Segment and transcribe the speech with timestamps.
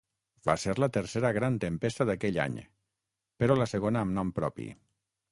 [0.49, 2.55] Va ser la tercera gran tempesta d'aquell any
[3.43, 4.67] però la segona amb nom propi.